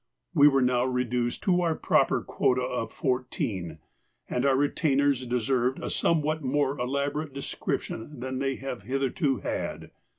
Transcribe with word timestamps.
We 0.33 0.47
were 0.47 0.63
now 0.63 0.83
reduced 0.83 1.43
to 1.43 1.61
our 1.61 1.75
proper 1.75 2.21
quota 2.23 2.63
of 2.63 2.91
fourteen, 2.91 3.77
and 4.27 4.47
our 4.47 4.55
retainers 4.55 5.23
deserve 5.27 5.77
a 5.77 5.91
somewhat 5.91 6.41
more 6.41 6.75
elaborate 6.79 7.35
description 7.35 8.19
than 8.19 8.39
they 8.39 8.55
have 8.55 8.81
hitherto 8.81 9.41
had. 9.41 9.91